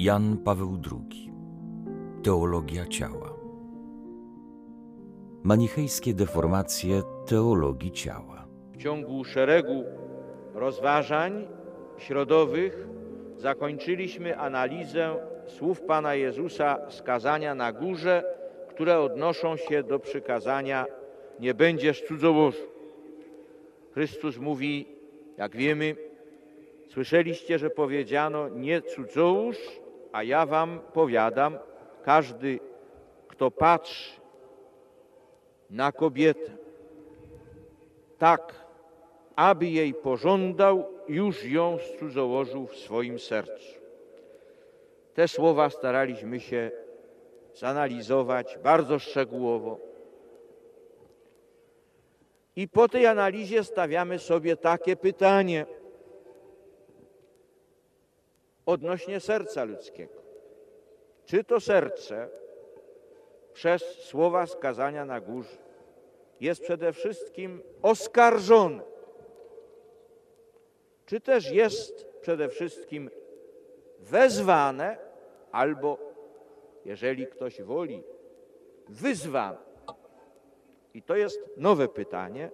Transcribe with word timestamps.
Jan 0.00 0.36
Paweł 0.44 0.78
II 0.92 1.32
Teologia 2.22 2.86
ciała. 2.86 3.34
Manichejskie 5.42 6.14
deformacje 6.14 7.02
teologii 7.26 7.92
ciała. 7.92 8.46
W 8.72 8.76
ciągu 8.76 9.24
szeregu 9.24 9.84
rozważań 10.54 11.48
środowych 11.98 12.88
zakończyliśmy 13.36 14.38
analizę 14.38 15.16
słów 15.46 15.82
Pana 15.82 16.14
Jezusa 16.14 16.90
z 16.90 17.02
kazania 17.02 17.54
na 17.54 17.72
górze, 17.72 18.24
które 18.68 19.00
odnoszą 19.00 19.56
się 19.56 19.82
do 19.82 19.98
przykazania 19.98 20.86
nie 21.40 21.54
będziesz 21.54 22.02
cudzołożył. 22.02 22.66
Chrystus 23.92 24.38
mówi, 24.38 24.86
jak 25.36 25.56
wiemy, 25.56 25.96
słyszeliście, 26.88 27.58
że 27.58 27.70
powiedziano 27.70 28.48
nie 28.48 28.82
cudzołóż, 28.82 29.79
a 30.12 30.22
ja 30.22 30.46
wam 30.46 30.80
powiadam, 30.92 31.58
każdy, 32.04 32.60
kto 33.28 33.50
patrzy 33.50 34.20
na 35.70 35.92
kobietę 35.92 36.56
tak, 38.18 38.54
aby 39.36 39.66
jej 39.66 39.94
pożądał, 39.94 40.88
już 41.08 41.44
ją 41.44 41.78
cudzołożył 41.98 42.66
w 42.66 42.76
swoim 42.76 43.18
sercu. 43.18 43.80
Te 45.14 45.28
słowa 45.28 45.70
staraliśmy 45.70 46.40
się 46.40 46.70
zanalizować 47.54 48.58
bardzo 48.62 48.98
szczegółowo. 48.98 49.78
I 52.56 52.68
po 52.68 52.88
tej 52.88 53.06
analizie 53.06 53.64
stawiamy 53.64 54.18
sobie 54.18 54.56
takie 54.56 54.96
pytanie 54.96 55.66
odnośnie 58.70 59.20
serca 59.20 59.64
ludzkiego. 59.64 60.20
Czy 61.24 61.44
to 61.44 61.60
serce 61.60 62.28
przez 63.52 63.82
słowa 63.82 64.46
skazania 64.46 65.04
na 65.04 65.20
górze 65.20 65.56
jest 66.40 66.62
przede 66.62 66.92
wszystkim 66.92 67.62
oskarżone? 67.82 68.82
Czy 71.06 71.20
też 71.20 71.50
jest 71.50 72.06
przede 72.20 72.48
wszystkim 72.48 73.10
wezwane 73.98 74.98
albo, 75.52 75.98
jeżeli 76.84 77.26
ktoś 77.26 77.62
woli, 77.62 78.02
wyzwane? 78.88 79.58
I 80.94 81.02
to 81.02 81.16
jest 81.16 81.50
nowe 81.56 81.88
pytanie, 81.88 82.50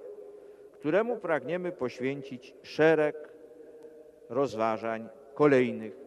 któremu 0.73 1.17
pragniemy 1.17 1.73
poświęcić 1.73 2.55
szereg 2.63 3.33
rozważań 4.29 5.09
kolejnych. 5.35 6.06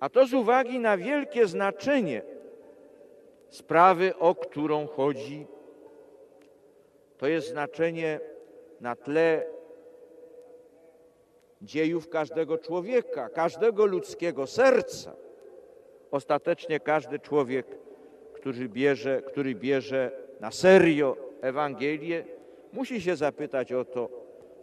A 0.00 0.08
to 0.08 0.26
z 0.26 0.34
uwagi 0.34 0.78
na 0.78 0.96
wielkie 0.96 1.46
znaczenie 1.46 2.22
sprawy, 3.48 4.16
o 4.18 4.34
którą 4.34 4.86
chodzi. 4.86 5.46
To 7.18 7.26
jest 7.26 7.48
znaczenie 7.48 8.20
na 8.80 8.96
tle 8.96 9.46
dziejów 11.62 12.08
każdego 12.08 12.58
człowieka, 12.58 13.28
każdego 13.28 13.86
ludzkiego 13.86 14.46
serca. 14.46 15.16
Ostatecznie 16.10 16.80
każdy 16.80 17.18
człowiek, 17.18 17.66
który 18.32 18.68
bierze, 18.68 19.22
który 19.22 19.54
bierze 19.54 20.10
na 20.40 20.50
serio 20.50 21.16
Ewangelię, 21.40 22.24
musi 22.72 23.00
się 23.00 23.16
zapytać 23.16 23.72
o 23.72 23.84
to, 23.84 24.08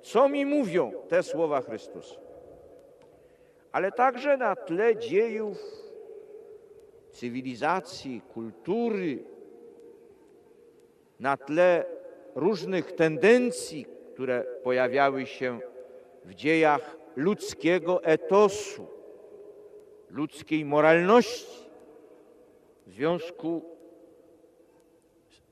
co 0.01 0.29
mi 0.29 0.45
mówią 0.45 0.91
te 1.07 1.23
słowa 1.23 1.61
Chrystusa. 1.61 2.30
Ale 3.71 3.91
także 3.91 4.37
na 4.37 4.55
tle 4.55 4.95
dziejów 4.95 5.57
cywilizacji, 7.11 8.21
kultury, 8.33 9.23
na 11.19 11.37
tle 11.37 11.85
różnych 12.35 12.91
tendencji, 12.91 13.85
które 14.13 14.43
pojawiały 14.63 15.25
się 15.25 15.59
w 16.25 16.33
dziejach 16.33 16.97
ludzkiego 17.15 18.03
etosu, 18.03 18.87
ludzkiej 20.09 20.65
moralności. 20.65 21.69
W 22.87 22.91
związku 22.91 23.61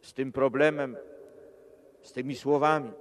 z 0.02 0.14
tym 0.14 0.32
problemem, 0.32 0.98
z 2.02 2.12
tymi 2.12 2.36
słowami. 2.36 2.92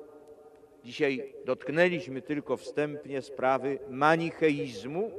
Dzisiaj 0.88 1.34
dotknęliśmy 1.44 2.22
tylko 2.22 2.56
wstępnie 2.56 3.22
sprawy 3.22 3.78
manicheizmu, 3.88 5.10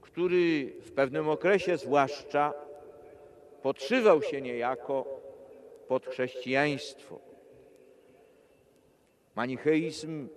który 0.00 0.72
w 0.80 0.92
pewnym 0.92 1.28
okresie 1.28 1.76
zwłaszcza 1.76 2.54
podszywał 3.62 4.22
się 4.22 4.40
niejako 4.40 5.20
pod 5.88 6.06
chrześcijaństwo. 6.06 7.20
Manicheizm 9.34 10.28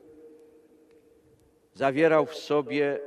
zawierał 1.73 2.25
w 2.25 2.35
sobie 2.35 2.99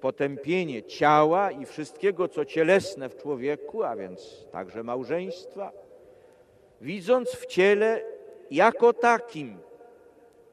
potępienie 0.00 0.82
ciała 0.82 1.50
i 1.50 1.66
wszystkiego, 1.66 2.28
co 2.28 2.44
cielesne 2.44 3.08
w 3.08 3.16
człowieku, 3.16 3.82
a 3.82 3.96
więc 3.96 4.46
także 4.52 4.82
małżeństwa, 4.82 5.72
widząc 6.80 7.30
w 7.30 7.46
ciele 7.46 8.04
jako 8.50 8.92
takim 8.92 9.58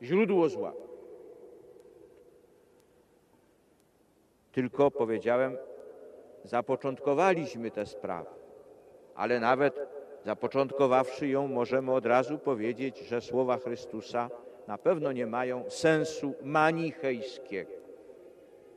źródło 0.02 0.50
zła. 0.50 0.74
Tylko 4.52 4.92
powiedziałem, 4.92 5.58
zapoczątkowaliśmy 6.44 7.72
tę 7.72 7.86
sprawę, 7.86 8.30
ale 9.16 9.40
nawet 9.40 9.80
zapoczątkowawszy 10.26 11.28
ją, 11.28 11.48
możemy 11.48 11.94
od 11.94 12.06
razu 12.06 12.38
powiedzieć, 12.38 13.00
że 13.00 13.22
słowa 13.22 13.58
Chrystusa 13.58 14.30
na 14.68 14.78
pewno 14.78 15.12
nie 15.12 15.26
mają 15.26 15.70
sensu 15.70 16.34
manichejskiego. 16.44 17.72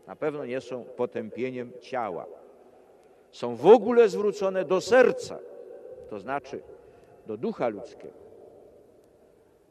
Na 0.07 0.17
pewno 0.17 0.45
nie 0.47 0.61
są 0.61 0.85
potępieniem 0.85 1.73
ciała. 1.81 2.27
Są 3.31 3.57
w 3.57 3.67
ogóle 3.67 4.09
zwrócone 4.09 4.65
do 4.65 4.81
serca, 4.81 5.39
to 6.11 6.19
znaczy 6.19 6.63
do 7.27 7.37
ducha 7.37 7.69
ludzkiego. 7.69 8.15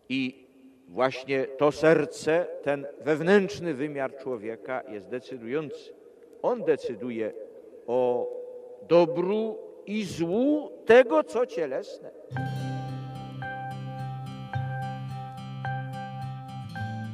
I 0.09 0.40
właśnie 0.91 1.47
to 1.57 1.71
serce, 1.71 2.47
ten 2.63 2.87
wewnętrzny 3.01 3.73
wymiar 3.73 4.17
człowieka 4.17 4.83
jest 4.89 5.07
decydujący. 5.07 5.93
On 6.41 6.63
decyduje 6.63 7.33
o 7.87 8.29
dobru 8.87 9.57
i 9.85 10.03
złu 10.03 10.71
tego, 10.85 11.23
co 11.23 11.45
cielesne. 11.45 12.11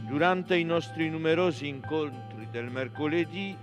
Durante 0.10 0.60
i 0.60 0.66
nostri 0.66 1.12
numerosi 1.12 1.68
incontri 1.68 2.48
del 2.54 2.72
mercoledì 2.72 3.56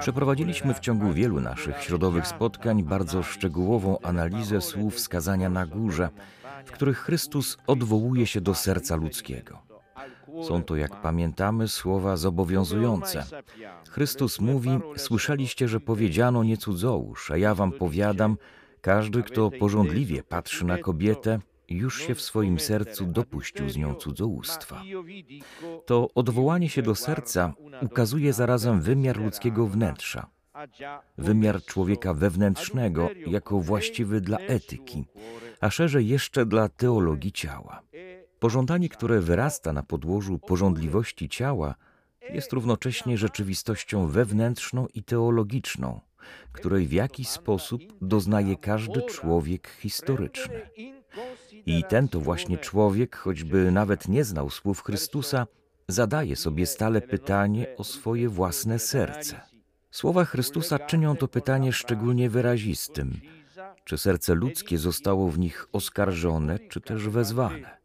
Przeprowadziliśmy 0.00 0.74
w 0.74 0.80
ciągu 0.80 1.12
wielu 1.12 1.40
naszych 1.40 1.82
środowych 1.82 2.26
spotkań 2.26 2.82
bardzo 2.82 3.22
szczegółową 3.22 3.98
analizę 4.02 4.60
słów 4.60 4.94
wskazania 4.94 5.50
na 5.50 5.66
górze, 5.66 6.08
w 6.64 6.70
których 6.70 6.98
Chrystus 6.98 7.58
odwołuje 7.66 8.26
się 8.26 8.40
do 8.40 8.54
serca 8.54 8.96
ludzkiego. 8.96 9.58
Są 10.42 10.62
to, 10.62 10.76
jak 10.76 11.00
pamiętamy, 11.00 11.68
słowa 11.68 12.16
zobowiązujące. 12.16 13.24
Chrystus 13.90 14.40
mówi: 14.40 14.70
Słyszeliście, 14.96 15.68
że 15.68 15.80
powiedziano 15.80 16.44
nie 16.44 16.56
cudzołóż, 16.56 17.30
a 17.30 17.36
ja 17.36 17.54
wam 17.54 17.72
powiadam, 17.72 18.36
każdy, 18.80 19.22
kto 19.22 19.50
porządliwie 19.50 20.22
patrzy 20.22 20.64
na 20.64 20.78
kobietę, 20.78 21.38
już 21.70 22.02
się 22.02 22.14
w 22.14 22.20
swoim 22.20 22.60
sercu 22.60 23.06
dopuścił 23.06 23.70
z 23.70 23.76
nią 23.76 23.94
cudzołóstwa. 23.94 24.82
To 25.86 26.08
odwołanie 26.14 26.68
się 26.68 26.82
do 26.82 26.94
serca 26.94 27.52
ukazuje 27.82 28.32
zarazem 28.32 28.80
wymiar 28.80 29.16
ludzkiego 29.16 29.66
wnętrza, 29.66 30.26
wymiar 31.18 31.64
człowieka 31.64 32.14
wewnętrznego 32.14 33.10
jako 33.26 33.60
właściwy 33.60 34.20
dla 34.20 34.38
etyki, 34.38 35.04
a 35.60 35.70
szerzej 35.70 36.08
jeszcze 36.08 36.46
dla 36.46 36.68
teologii 36.68 37.32
ciała. 37.32 37.82
Pożądanie, 38.38 38.88
które 38.88 39.20
wyrasta 39.20 39.72
na 39.72 39.82
podłożu 39.82 40.38
porządliwości 40.38 41.28
ciała, 41.28 41.74
jest 42.30 42.52
równocześnie 42.52 43.18
rzeczywistością 43.18 44.06
wewnętrzną 44.06 44.86
i 44.94 45.02
teologiczną, 45.02 46.00
której 46.52 46.86
w 46.86 46.92
jakiś 46.92 47.28
sposób 47.28 47.82
doznaje 48.02 48.56
każdy 48.56 49.02
człowiek 49.02 49.68
historyczny. 49.68 50.70
I 51.66 51.84
ten 51.88 52.08
to 52.08 52.20
właśnie 52.20 52.58
człowiek, 52.58 53.16
choćby 53.16 53.70
nawet 53.70 54.08
nie 54.08 54.24
znał 54.24 54.50
słów 54.50 54.82
Chrystusa, 54.82 55.46
zadaje 55.88 56.36
sobie 56.36 56.66
stale 56.66 57.00
pytanie 57.00 57.66
o 57.76 57.84
swoje 57.84 58.28
własne 58.28 58.78
serce. 58.78 59.40
Słowa 59.90 60.24
Chrystusa 60.24 60.78
czynią 60.78 61.16
to 61.16 61.28
pytanie 61.28 61.72
szczególnie 61.72 62.30
wyrazistym: 62.30 63.20
czy 63.84 63.98
serce 63.98 64.34
ludzkie 64.34 64.78
zostało 64.78 65.30
w 65.30 65.38
nich 65.38 65.68
oskarżone, 65.72 66.58
czy 66.58 66.80
też 66.80 67.08
wezwane? 67.08 67.80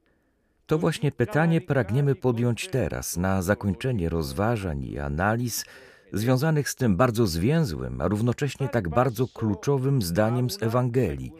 To 0.65 0.77
właśnie 0.77 1.11
pytanie 1.11 1.61
pragniemy 1.61 2.15
podjąć 2.15 2.67
teraz, 2.67 3.17
na 3.17 3.41
zakończenie 3.41 4.09
rozważań 4.09 4.83
i 4.83 4.99
analiz 4.99 5.65
związanych 6.13 6.69
z 6.69 6.75
tym 6.75 6.97
bardzo 6.97 7.27
zwięzłym, 7.27 8.01
a 8.01 8.07
równocześnie 8.07 8.69
tak 8.69 8.89
bardzo 8.89 9.27
kluczowym 9.27 10.01
zdaniem 10.01 10.49
z 10.49 10.63
Ewangelii, 10.63 11.33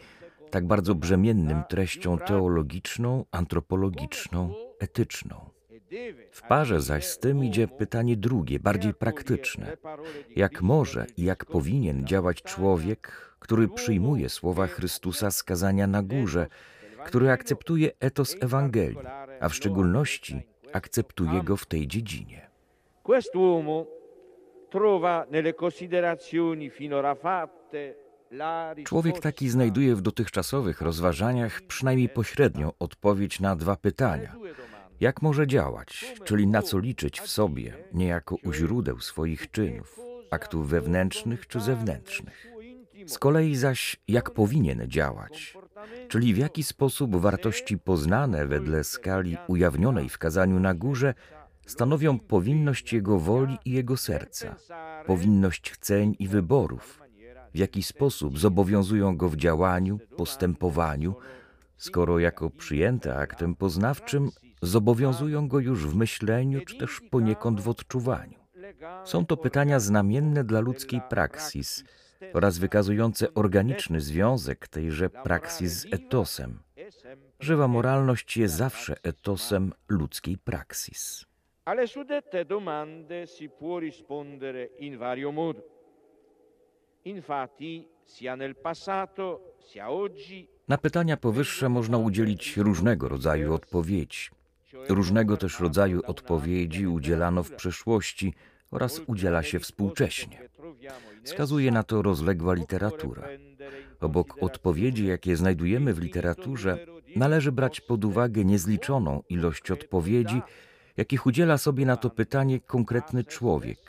tak 0.51 0.67
bardzo 0.67 0.95
brzemiennym 0.95 1.63
treścią 1.69 2.17
teologiczną, 2.17 3.25
antropologiczną, 3.31 4.53
etyczną. 4.79 5.49
W 6.31 6.41
parze 6.41 6.81
zaś 6.81 7.05
z 7.05 7.19
tym 7.19 7.43
idzie 7.43 7.67
pytanie 7.67 8.17
drugie, 8.17 8.59
bardziej 8.59 8.93
praktyczne. 8.93 9.77
Jak 10.35 10.61
może 10.61 11.05
i 11.17 11.23
jak 11.23 11.45
powinien 11.45 12.07
działać 12.07 12.41
człowiek, 12.41 13.11
który 13.39 13.67
przyjmuje 13.67 14.29
słowa 14.29 14.67
Chrystusa 14.67 15.31
skazania 15.31 15.87
na 15.87 16.03
górze, 16.03 16.47
który 17.05 17.31
akceptuje 17.31 17.91
etos 17.99 18.35
Ewangelii, 18.41 18.97
a 19.39 19.49
w 19.49 19.55
szczególności 19.55 20.41
akceptuje 20.73 21.43
go 21.43 21.57
w 21.57 21.65
tej 21.65 21.87
dziedzinie. 21.87 22.49
Quest'uomo 23.03 23.85
trova 24.69 25.25
nelle 25.31 25.53
considerazioni 25.53 26.69
finora 26.69 27.15
fatte 27.15 28.05
Człowiek 28.83 29.19
taki 29.19 29.49
znajduje 29.49 29.95
w 29.95 30.01
dotychczasowych 30.01 30.81
rozważaniach 30.81 31.61
przynajmniej 31.61 32.09
pośrednią 32.09 32.71
odpowiedź 32.79 33.39
na 33.39 33.55
dwa 33.55 33.75
pytania. 33.75 34.35
Jak 34.99 35.21
może 35.21 35.47
działać, 35.47 36.13
czyli 36.23 36.47
na 36.47 36.61
co 36.61 36.79
liczyć 36.79 37.19
w 37.19 37.27
sobie, 37.27 37.73
niejako 37.93 38.35
u 38.43 38.53
źródeł 38.53 38.99
swoich 38.99 39.51
czynów, 39.51 39.99
aktów 40.31 40.69
wewnętrznych 40.69 41.47
czy 41.47 41.59
zewnętrznych. 41.59 42.47
Z 43.05 43.19
kolei 43.19 43.55
zaś, 43.55 43.97
jak 44.07 44.31
powinien 44.31 44.83
działać, 44.87 45.57
czyli 46.07 46.33
w 46.33 46.37
jaki 46.37 46.63
sposób 46.63 47.15
wartości 47.15 47.77
poznane 47.77 48.47
wedle 48.47 48.83
skali 48.83 49.37
ujawnionej 49.47 50.09
w 50.09 50.17
kazaniu 50.17 50.59
na 50.59 50.73
górze 50.73 51.13
stanowią 51.65 52.19
powinność 52.19 52.93
jego 52.93 53.19
woli 53.19 53.57
i 53.65 53.71
jego 53.71 53.97
serca, 53.97 54.55
powinność 55.05 55.71
chceń 55.71 56.15
i 56.19 56.27
wyborów, 56.27 57.01
w 57.53 57.57
jaki 57.57 57.83
sposób 57.83 58.39
zobowiązują 58.39 59.17
go 59.17 59.29
w 59.29 59.35
działaniu, 59.35 59.99
postępowaniu, 60.17 61.15
skoro 61.77 62.19
jako 62.19 62.49
przyjęte 62.49 63.15
aktem 63.15 63.55
poznawczym 63.55 64.29
zobowiązują 64.61 65.47
go 65.47 65.59
już 65.59 65.87
w 65.87 65.95
myśleniu 65.95 66.61
czy 66.65 66.77
też 66.77 67.01
poniekąd 67.11 67.61
w 67.61 67.69
odczuwaniu. 67.69 68.39
Są 69.05 69.25
to 69.25 69.37
pytania 69.37 69.79
znamienne 69.79 70.43
dla 70.43 70.59
ludzkiej 70.59 71.01
praksis 71.09 71.83
oraz 72.33 72.57
wykazujące 72.57 73.33
organiczny 73.33 74.01
związek 74.01 74.67
tejże 74.67 75.09
praksis 75.09 75.73
z 75.73 75.93
etosem. 75.93 76.59
Żywa 77.39 77.67
moralność 77.67 78.37
jest 78.37 78.55
zawsze 78.55 78.95
etosem 79.03 79.73
ludzkiej 79.89 80.37
praksis. 80.37 81.25
Alle 81.67 81.87
suddette 81.87 82.45
domande 82.45 83.25
si 83.25 83.49
può 83.49 83.79
rispondere 83.79 84.73
in 84.79 84.97
vario 84.97 85.31
modo. 85.31 85.63
Infatti, 87.03 87.87
sia 88.03 88.35
nel 88.35 88.55
passato, 88.55 89.55
sia 89.59 89.89
oggi, 89.89 90.47
Na 90.67 90.77
pytania 90.77 91.17
powyższe 91.17 91.69
można 91.69 91.97
udzielić 91.97 92.57
różnego 92.57 93.07
rodzaju 93.07 93.53
odpowiedzi. 93.53 94.29
Różnego 94.89 95.37
też 95.37 95.59
rodzaju 95.59 96.01
odpowiedzi 96.07 96.87
udzielano 96.87 97.43
w 97.43 97.51
przeszłości 97.51 98.33
oraz 98.71 99.01
udziela 99.07 99.43
się 99.43 99.59
współcześnie. 99.59 100.49
Wskazuje 101.23 101.71
na 101.71 101.83
to 101.83 102.01
rozległa 102.01 102.53
literatura. 102.53 103.27
Obok 104.01 104.43
odpowiedzi, 104.43 105.05
jakie 105.05 105.35
znajdujemy 105.35 105.93
w 105.93 105.99
literaturze, 105.99 106.77
należy 107.15 107.51
brać 107.51 107.81
pod 107.81 108.05
uwagę 108.05 108.45
niezliczoną 108.45 109.23
ilość 109.29 109.71
odpowiedzi, 109.71 110.41
jakich 110.97 111.25
udziela 111.25 111.57
sobie 111.57 111.85
na 111.85 111.97
to 111.97 112.09
pytanie 112.09 112.59
konkretny 112.59 113.23
człowiek, 113.23 113.79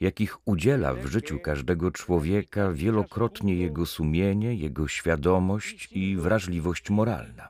jakich 0.00 0.48
udziela 0.48 0.94
w 0.94 1.06
życiu 1.06 1.38
każdego 1.38 1.90
człowieka 1.90 2.72
wielokrotnie 2.72 3.54
jego 3.54 3.86
sumienie, 3.86 4.54
jego 4.54 4.88
świadomość 4.88 5.88
i 5.92 6.16
wrażliwość 6.16 6.90
moralna. 6.90 7.48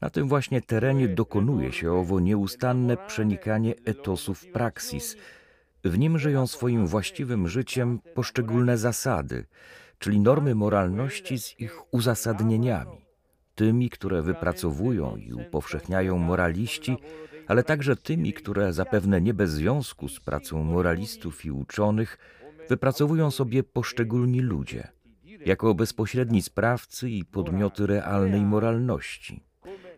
Na 0.00 0.10
tym 0.10 0.28
właśnie 0.28 0.62
terenie 0.62 1.08
dokonuje 1.08 1.72
się 1.72 1.92
owo 1.92 2.20
nieustanne 2.20 2.96
przenikanie 2.96 3.74
etosów 3.84 4.46
praksis. 4.46 5.16
W 5.84 5.98
nim 5.98 6.18
żyją 6.18 6.46
swoim 6.46 6.86
właściwym 6.86 7.48
życiem 7.48 8.00
poszczególne 8.14 8.78
zasady, 8.78 9.44
czyli 9.98 10.20
normy 10.20 10.54
moralności 10.54 11.38
z 11.38 11.60
ich 11.60 11.94
uzasadnieniami, 11.94 13.06
tymi, 13.54 13.90
które 13.90 14.22
wypracowują 14.22 15.16
i 15.16 15.32
upowszechniają 15.32 16.18
moraliści, 16.18 16.96
ale 17.46 17.62
także 17.62 17.96
tymi, 17.96 18.32
które 18.32 18.72
zapewne 18.72 19.20
nie 19.20 19.34
bez 19.34 19.50
związku 19.50 20.08
z 20.08 20.20
pracą 20.20 20.64
moralistów 20.64 21.44
i 21.44 21.50
uczonych 21.50 22.18
wypracowują 22.68 23.30
sobie 23.30 23.62
poszczególni 23.62 24.40
ludzie, 24.40 24.88
jako 25.46 25.74
bezpośredni 25.74 26.42
sprawcy 26.42 27.10
i 27.10 27.24
podmioty 27.24 27.86
realnej 27.86 28.40
moralności, 28.40 29.42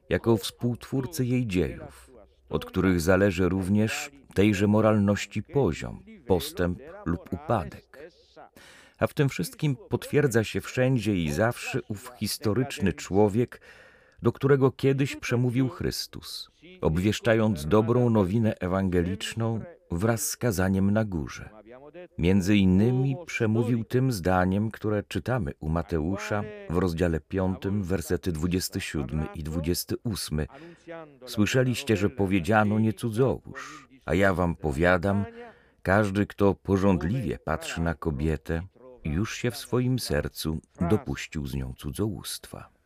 jako 0.08 0.36
współtwórcy 0.36 1.24
jej 1.24 1.46
dziejów, 1.46 2.10
od 2.48 2.64
których 2.64 3.00
zależy 3.00 3.48
również 3.48 4.10
tejże 4.34 4.66
moralności 4.66 5.42
poziom, 5.42 6.02
postęp 6.26 6.78
lub 7.06 7.32
upadek. 7.32 8.12
A 8.98 9.06
w 9.06 9.14
tym 9.14 9.28
wszystkim 9.28 9.76
potwierdza 9.88 10.44
się 10.44 10.60
wszędzie 10.60 11.16
i 11.16 11.30
zawsze 11.30 11.80
ów 11.88 12.12
historyczny 12.18 12.92
człowiek, 12.92 13.60
do 14.22 14.32
którego 14.32 14.70
kiedyś 14.70 15.16
przemówił 15.16 15.68
Chrystus, 15.68 16.50
obwieszczając 16.80 17.66
dobrą 17.66 18.10
nowinę 18.10 18.54
ewangeliczną 18.60 19.60
wraz 19.90 20.28
z 20.28 20.36
kazaniem 20.36 20.90
na 20.90 21.04
górze. 21.04 21.50
Między 22.18 22.56
innymi 22.56 23.16
przemówił 23.26 23.84
tym 23.84 24.12
zdaniem, 24.12 24.70
które 24.70 25.02
czytamy 25.02 25.52
u 25.60 25.68
Mateusza 25.68 26.42
w 26.70 26.76
rozdziale 26.76 27.20
5, 27.20 27.58
wersety 27.80 28.32
27 28.32 29.26
i 29.34 29.42
28. 29.42 30.46
Słyszeliście, 31.26 31.96
że 31.96 32.10
powiedziano 32.10 32.78
nie 32.78 32.92
cudzołóż, 32.92 33.88
a 34.04 34.14
ja 34.14 34.34
wam 34.34 34.56
powiadam, 34.56 35.24
każdy, 35.82 36.26
kto 36.26 36.54
porządliwie 36.54 37.38
patrzy 37.38 37.80
na 37.80 37.94
kobietę, 37.94 38.62
już 39.04 39.36
się 39.36 39.50
w 39.50 39.56
swoim 39.56 39.98
sercu 39.98 40.58
dopuścił 40.90 41.46
z 41.46 41.54
nią 41.54 41.74
cudzołóstwa. 41.76 42.77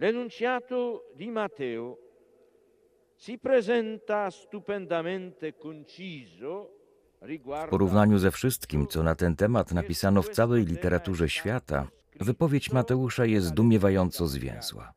L'enunciato 0.00 1.12
di 1.14 1.28
Matteo 1.30 1.98
si 3.16 3.36
presenta 3.36 4.30
stupendamente 4.30 5.58
conciso 5.58 6.70
W 7.20 7.68
porównaniu 7.68 8.18
ze 8.18 8.30
wszystkim, 8.30 8.86
co 8.86 9.02
na 9.02 9.14
ten 9.14 9.36
temat 9.36 9.72
napisano 9.72 10.22
w 10.22 10.28
całej 10.28 10.64
literaturze 10.64 11.28
świata, 11.28 11.88
wypowiedź 12.20 12.72
Mateusza 12.72 13.26
jest 13.26 13.46
zdumiewająco 13.46 14.26
zwięzła. 14.26 14.92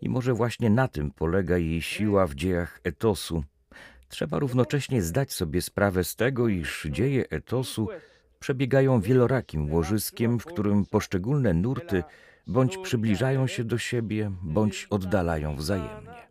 I 0.00 0.08
może 0.08 0.34
właśnie 0.34 0.70
na 0.70 0.88
tym 0.88 1.10
polega 1.10 1.58
jej 1.58 1.82
siła 1.82 2.26
w 2.26 2.34
dziejach 2.34 2.80
etosu. 2.84 3.44
Trzeba 4.08 4.38
równocześnie 4.38 5.02
zdać 5.02 5.32
sobie 5.32 5.62
sprawę 5.62 6.04
z 6.04 6.16
tego, 6.16 6.48
iż 6.48 6.86
dzieje 6.90 7.28
etosu 7.30 7.88
przebiegają 8.38 9.00
wielorakim 9.00 9.72
łożyskiem, 9.72 10.38
w 10.38 10.44
którym 10.44 10.86
poszczególne 10.86 11.54
nurty 11.54 12.02
bądź 12.46 12.78
przybliżają 12.78 13.46
się 13.46 13.64
do 13.64 13.78
siebie, 13.78 14.30
bądź 14.42 14.86
oddalają 14.90 15.56
wzajemnie. 15.56 16.28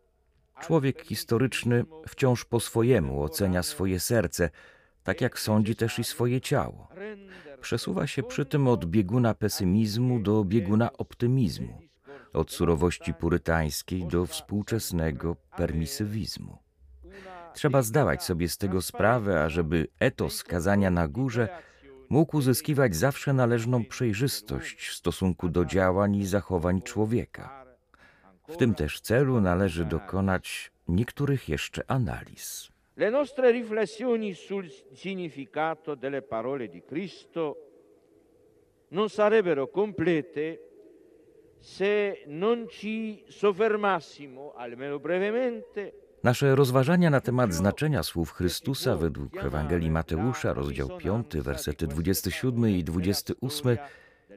Człowiek 0.62 1.02
historyczny 1.02 1.86
wciąż 2.08 2.46
po 2.46 2.60
swojemu 2.60 3.24
ocenia 3.24 3.64
swoje 3.64 4.00
serce, 4.00 4.50
tak 5.04 5.22
jak 5.22 5.40
sądzi 5.40 5.76
też 5.76 6.00
i 6.00 6.04
swoje 6.04 6.42
ciało. 6.42 6.88
Przesuwa 7.62 8.08
się 8.08 8.24
przy 8.24 8.46
tym 8.46 8.68
od 8.68 8.86
bieguna 8.86 9.34
pesymizmu 9.34 10.20
do 10.20 10.44
bieguna 10.44 10.94
optymizmu, 10.94 11.82
od 12.34 12.52
surowości 12.52 13.14
purytańskiej 13.14 14.08
do 14.08 14.26
współczesnego 14.26 15.36
permisywizmu. 15.58 16.58
Trzeba 17.54 17.82
zdawać 17.82 18.24
sobie 18.24 18.50
z 18.50 18.58
tego 18.58 18.82
sprawę, 18.82 19.44
ażeby 19.44 19.88
etos 20.00 20.44
kazania 20.44 20.92
na 20.92 21.08
górze 21.08 21.50
mógł 22.12 22.38
uzyskiwać 22.38 22.96
zawsze 22.96 23.34
należną 23.34 23.86
przejrzystość 23.86 24.88
w 24.88 24.94
stosunku 24.94 25.50
do 25.50 25.66
działań 25.66 26.16
i 26.16 26.26
zachowań 26.26 26.82
człowieka. 26.82 27.66
W 28.48 28.58
tym 28.58 28.76
też 28.76 29.02
celu 29.02 29.42
należy 29.42 29.86
dokonać 29.86 30.72
niektórych 30.88 31.50
jeszcze 31.50 31.82
analiz. 31.88 32.72
Le 32.96 33.12
nostre 33.12 33.52
riflessioni 33.52 34.36
sul 34.36 34.70
significato 34.94 35.96
delle 35.96 36.22
parole 36.22 36.68
di 36.68 36.82
Cristo 36.82 37.56
non 38.92 39.10
sarebbero 39.10 39.68
complete 39.68 40.58
se 41.60 42.18
non 42.28 42.68
ci 42.70 43.24
soffermassimo, 43.30 44.54
almeno 44.58 45.00
brevemente, 45.00 45.94
Nasze 46.24 46.56
rozważania 46.56 47.10
na 47.10 47.22
temat 47.22 47.54
znaczenia 47.54 48.04
słów 48.04 48.32
Chrystusa 48.32 48.96
według 48.96 49.38
Ewangelii 49.38 49.92
Mateusza, 49.92 50.54
rozdział 50.54 50.90
5, 50.98 51.26
wersety 51.36 51.88
27 51.88 52.70
i 52.70 52.84
28, 52.84 53.78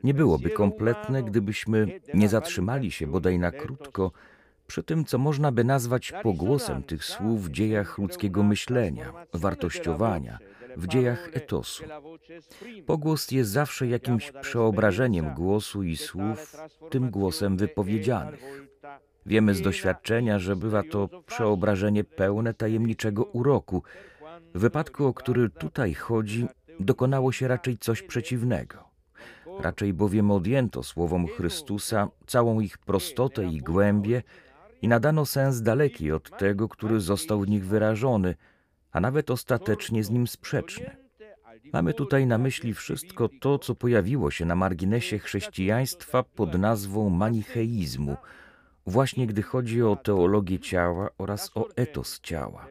nie 0.05 0.15
byłoby 0.15 0.51
kompletne, 0.51 1.23
gdybyśmy 1.23 2.01
nie 2.15 2.29
zatrzymali 2.29 2.91
się 2.91 3.07
bodaj 3.07 3.39
na 3.39 3.51
krótko 3.51 4.13
przy 4.67 4.83
tym, 4.83 5.05
co 5.05 5.19
można 5.19 5.53
by 5.53 5.65
nazwać 5.65 6.13
pogłosem 6.23 6.83
tych 6.83 7.05
słów 7.05 7.45
w 7.45 7.51
dziejach 7.51 7.99
ludzkiego 7.99 8.43
myślenia, 8.43 9.13
wartościowania, 9.33 10.39
w 10.77 10.87
dziejach 10.87 11.31
etosu. 11.33 11.85
Pogłos 12.87 13.31
jest 13.31 13.51
zawsze 13.51 13.87
jakimś 13.87 14.33
przeobrażeniem 14.33 15.35
głosu 15.35 15.83
i 15.83 15.97
słów, 15.97 16.57
tym 16.91 17.11
głosem 17.11 17.57
wypowiedzianych. 17.57 18.65
Wiemy 19.27 19.55
z 19.55 19.61
doświadczenia, 19.63 20.39
że 20.39 20.57
bywa 20.57 20.83
to 20.83 21.09
przeobrażenie 21.27 22.05
pełne 22.05 22.55
tajemniczego 22.55 23.25
uroku. 23.25 23.83
W 24.55 24.59
wypadku, 24.59 25.07
o 25.07 25.15
który 25.15 25.51
tutaj 25.51 25.95
chodzi, 25.95 26.47
dokonało 26.81 27.33
się 27.33 27.49
raczej 27.49 27.79
coś 27.79 28.03
przeciwnego. 28.03 28.85
Raczej 29.61 29.93
bowiem 29.93 30.31
odjęto 30.31 30.83
słowom 30.83 31.27
Chrystusa 31.27 32.09
całą 32.27 32.61
ich 32.61 32.79
prostotę 32.79 33.45
i 33.45 33.59
głębię 33.59 34.23
i 34.83 34.89
nadano 34.89 35.27
sens 35.27 35.63
daleki 35.63 36.13
od 36.13 36.39
tego, 36.39 36.69
który 36.69 37.01
został 37.01 37.41
w 37.41 37.49
nich 37.49 37.67
wyrażony, 37.67 38.35
a 38.93 39.01
nawet 39.01 39.31
ostatecznie 39.31 40.05
z 40.05 40.11
nim 40.11 40.27
sprzeczny. 40.27 40.97
Mamy 41.73 41.95
tutaj 41.95 42.27
na 42.27 42.39
myśli 42.39 42.75
wszystko 42.75 43.29
to, 43.41 43.59
co 43.59 43.75
pojawiło 43.75 44.31
się 44.31 44.45
na 44.45 44.55
marginesie 44.55 45.19
chrześcijaństwa 45.19 46.23
pod 46.23 46.59
nazwą 46.59 47.11
manicheizmu, 47.11 48.17
właśnie 48.87 49.27
gdy 49.27 49.43
chodzi 49.43 49.83
o 49.83 49.97
teologię 49.97 50.59
ciała 50.59 51.11
oraz 51.19 51.51
o 51.55 51.69
etos 51.77 52.21
ciała. 52.21 52.67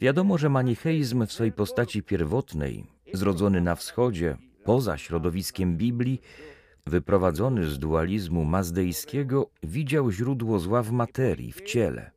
Wiadomo, 0.00 0.38
że 0.38 0.48
manicheizm 0.48 1.26
w 1.26 1.32
swojej 1.32 1.52
postaci 1.52 2.02
pierwotnej, 2.02 2.86
zrodzony 3.12 3.60
na 3.60 3.74
wschodzie, 3.74 4.36
poza 4.64 4.98
środowiskiem 4.98 5.76
Biblii, 5.76 6.20
wyprowadzony 6.86 7.66
z 7.66 7.78
dualizmu 7.78 8.44
mazdejskiego, 8.44 9.50
widział 9.62 10.10
źródło 10.10 10.58
zła 10.58 10.82
w 10.82 10.92
materii, 10.92 11.52
w 11.52 11.60
ciele. 11.60 12.10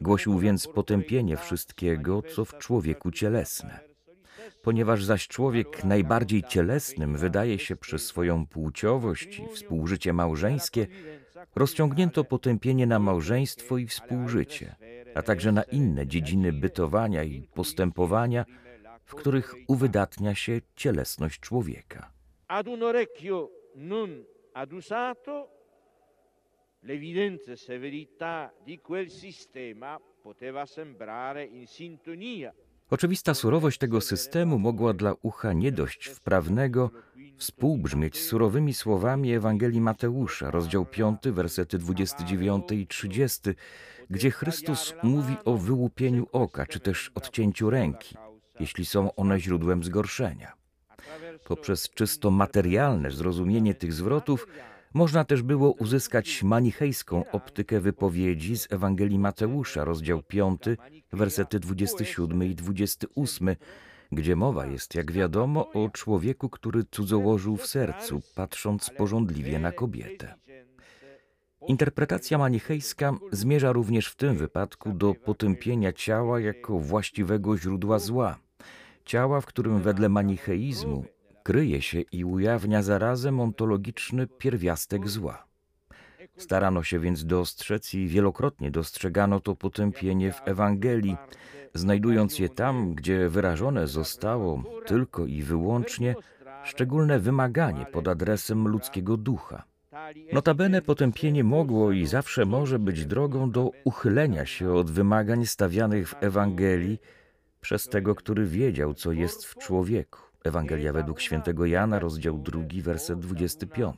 Głosił 0.00 0.38
więc 0.38 0.66
potępienie 0.66 1.36
wszystkiego, 1.36 2.22
co 2.22 2.44
w 2.44 2.58
człowieku 2.58 3.10
cielesne. 3.10 3.80
Ponieważ 4.62 5.04
zaś 5.04 5.28
człowiek 5.28 5.84
najbardziej 5.84 6.42
cielesnym 6.42 7.16
wydaje 7.16 7.58
się 7.58 7.76
przez 7.76 8.06
swoją 8.06 8.46
płciowość 8.46 9.38
i 9.38 9.54
współżycie 9.54 10.12
małżeńskie, 10.12 10.86
rozciągnięto 11.56 12.24
potępienie 12.24 12.86
na 12.86 12.98
małżeństwo 12.98 13.78
i 13.78 13.86
współżycie, 13.86 14.76
a 15.14 15.22
także 15.22 15.52
na 15.52 15.62
inne 15.62 16.06
dziedziny 16.06 16.52
bytowania 16.52 17.24
i 17.24 17.42
postępowania, 17.54 18.44
w 19.04 19.14
których 19.14 19.54
uwydatnia 19.68 20.34
się 20.34 20.60
cielesność 20.76 21.40
człowieka. 21.40 22.12
Ad 22.48 22.68
un 22.68 22.82
orecchio 22.82 23.50
non 23.74 24.24
adusato, 24.54 25.48
l'evidente 26.82 27.56
severità 27.56 28.50
di 28.64 28.78
quel 28.78 29.10
sistema 29.10 29.98
poteva 30.22 30.66
sembrare 30.66 31.44
in 31.44 31.66
sintonia 31.66 32.52
Oczywista 32.90 33.34
surowość 33.34 33.78
tego 33.78 34.00
systemu 34.00 34.58
mogła 34.58 34.92
dla 34.92 35.14
ucha 35.22 35.52
nie 35.52 35.72
dość 35.72 36.06
wprawnego 36.06 36.90
współbrzmieć 37.36 38.20
surowymi 38.20 38.74
słowami 38.74 39.32
Ewangelii 39.32 39.80
Mateusza, 39.80 40.50
rozdział 40.50 40.86
5, 40.86 41.18
wersety 41.24 41.78
29 41.78 42.64
i 42.72 42.86
30, 42.86 43.40
gdzie 44.10 44.30
Chrystus 44.30 44.94
mówi 45.02 45.36
o 45.44 45.56
wyłupieniu 45.56 46.26
oka, 46.32 46.66
czy 46.66 46.80
też 46.80 47.10
odcięciu 47.14 47.70
ręki, 47.70 48.16
jeśli 48.60 48.84
są 48.84 49.14
one 49.14 49.40
źródłem 49.40 49.84
zgorszenia. 49.84 50.52
Poprzez 51.44 51.90
czysto 51.90 52.30
materialne 52.30 53.10
zrozumienie 53.10 53.74
tych 53.74 53.92
zwrotów 53.92 54.46
można 54.94 55.24
też 55.24 55.42
było 55.42 55.72
uzyskać 55.72 56.42
manichejską 56.42 57.30
optykę 57.30 57.80
wypowiedzi 57.80 58.58
z 58.58 58.72
Ewangelii 58.72 59.18
Mateusza, 59.18 59.84
rozdział 59.84 60.22
5, 60.22 60.60
wersety 61.12 61.60
27 61.60 62.44
i 62.44 62.54
28, 62.54 63.56
gdzie 64.12 64.36
mowa 64.36 64.66
jest, 64.66 64.94
jak 64.94 65.12
wiadomo, 65.12 65.72
o 65.72 65.88
człowieku, 65.88 66.48
który 66.48 66.84
cudzołożył 66.90 67.56
w 67.56 67.66
sercu, 67.66 68.20
patrząc 68.34 68.90
pożądliwie 68.90 69.58
na 69.58 69.72
kobietę. 69.72 70.34
Interpretacja 71.68 72.38
manichejska 72.38 73.12
zmierza 73.32 73.72
również 73.72 74.08
w 74.08 74.16
tym 74.16 74.36
wypadku 74.36 74.92
do 74.92 75.14
potępienia 75.14 75.92
ciała 75.92 76.40
jako 76.40 76.78
właściwego 76.78 77.58
źródła 77.58 77.98
zła. 77.98 78.38
Ciała, 79.04 79.40
w 79.40 79.46
którym 79.46 79.82
wedle 79.82 80.08
manicheizmu 80.08 81.04
kryje 81.48 81.82
się 81.82 82.00
i 82.00 82.24
ujawnia 82.24 82.82
zarazem 82.82 83.40
ontologiczny 83.40 84.26
pierwiastek 84.26 85.08
zła. 85.08 85.44
Starano 86.36 86.82
się 86.82 86.98
więc 86.98 87.24
dostrzec 87.24 87.94
i 87.94 88.06
wielokrotnie 88.06 88.70
dostrzegano 88.70 89.40
to 89.40 89.56
potępienie 89.56 90.32
w 90.32 90.40
Ewangelii, 90.44 91.16
znajdując 91.74 92.38
je 92.38 92.48
tam, 92.48 92.94
gdzie 92.94 93.28
wyrażone 93.28 93.86
zostało 93.86 94.62
tylko 94.86 95.26
i 95.26 95.42
wyłącznie 95.42 96.14
szczególne 96.64 97.18
wymaganie 97.18 97.86
pod 97.86 98.08
adresem 98.08 98.68
ludzkiego 98.68 99.16
ducha. 99.16 99.62
Notabene 100.32 100.82
potępienie 100.82 101.44
mogło 101.44 101.92
i 101.92 102.06
zawsze 102.06 102.44
może 102.44 102.78
być 102.78 103.06
drogą 103.06 103.50
do 103.50 103.70
uchylenia 103.84 104.46
się 104.46 104.72
od 104.72 104.90
wymagań 104.90 105.46
stawianych 105.46 106.08
w 106.08 106.14
Ewangelii 106.20 106.98
przez 107.60 107.88
tego, 107.88 108.14
który 108.14 108.46
wiedział, 108.46 108.94
co 108.94 109.12
jest 109.12 109.44
w 109.44 109.58
człowieku. 109.58 110.27
Ewangelia 110.44 110.92
według 110.92 111.20
świętego 111.20 111.66
Jana, 111.66 111.98
rozdział 111.98 112.38
2, 112.38 112.62
werset 112.82 113.18
25. 113.18 113.96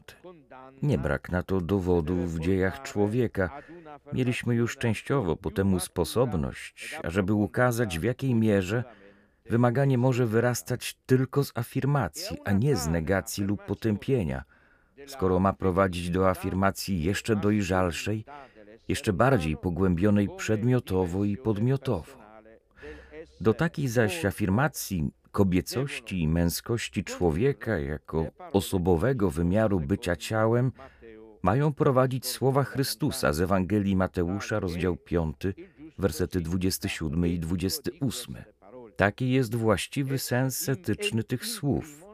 Nie 0.83 0.99
brak 0.99 1.31
na 1.31 1.43
to 1.43 1.61
dowodów 1.61 2.35
w 2.35 2.41
dziejach 2.41 2.83
człowieka. 2.83 3.63
Mieliśmy 4.13 4.55
już 4.55 4.77
częściowo 4.77 5.37
po 5.37 5.51
temu 5.51 5.81
sposobność, 5.81 6.99
ażeby 7.03 7.35
ukazać 7.35 7.99
w 7.99 8.03
jakiej 8.03 8.35
mierze 8.35 8.85
wymaganie 9.51 9.99
może 9.99 10.27
wyrastać 10.27 10.97
tylko 11.07 11.45
z 11.45 11.53
afirmacji, 11.55 12.39
a 12.45 12.53
nie 12.53 12.77
z 12.77 12.89
negacji 12.89 13.45
lub 13.45 13.65
potępienia, 13.65 14.45
skoro 15.07 15.39
ma 15.39 15.53
prowadzić 15.53 16.11
do 16.11 16.31
afirmacji 16.31 17.03
jeszcze 17.03 17.37
dojrzalszej, 17.37 18.25
jeszcze 18.89 19.13
bardziej 19.13 19.57
pogłębionej 19.57 20.29
przedmiotowo 20.37 21.25
i 21.25 21.37
podmiotowo. 21.37 22.21
Do 23.41 23.55
takiej 23.55 23.89
zaś 23.89 24.25
afirmacji 24.25 25.11
kobiecości 25.33 26.23
i 26.23 26.29
męskości 26.29 27.05
człowieka 27.05 27.79
jako 27.79 28.27
osobowego 28.53 29.31
wymiaru 29.31 29.81
bycia 29.81 30.17
ciałem 30.17 30.73
mają 31.43 31.73
prowadzić 31.73 32.27
słowa 32.27 32.65
Chrystusa 32.65 33.33
z 33.33 33.41
Ewangelii 33.41 33.97
Mateusza, 33.97 34.61
rozdział 34.61 34.97
5, 34.97 35.37
wersety 35.99 36.41
27 36.41 37.27
i 37.27 37.39
28. 37.39 38.37
Taki 38.97 39.31
jest 39.31 39.55
właściwy 39.55 40.19
sens 40.19 40.69
etyczny 40.69 41.25
tych 41.25 41.47
słów. 41.47 42.05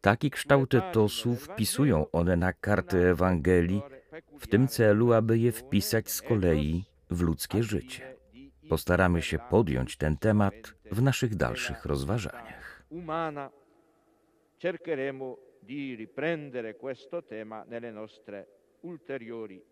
Taki 0.00 0.30
kształt 0.30 0.74
etosu 0.74 1.36
wpisują 1.36 2.10
one 2.12 2.36
na 2.36 2.52
kartę 2.52 3.10
Ewangelii 3.10 3.82
w 4.38 4.46
tym 4.46 4.68
celu, 4.68 5.12
aby 5.12 5.38
je 5.38 5.52
wpisać 5.52 6.10
z 6.10 6.22
kolei 6.22 6.84
w 7.10 7.20
ludzkie 7.20 7.62
życie. 7.62 8.19
Postaramy 8.70 9.22
się 9.22 9.38
podjąć 9.38 9.96
ten 9.96 10.16
temat 10.16 10.54
w 10.84 11.02
naszych 11.02 11.34
dalszych 11.34 11.84
rozważaniach. 11.84 12.84
di 15.62 16.06
questo 16.78 17.22
tema 17.22 17.64
nelle 17.64 17.92
nostre 17.92 18.46
ulteriori 18.82 19.62